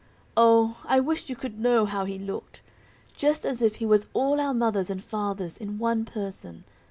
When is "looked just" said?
2.17-3.45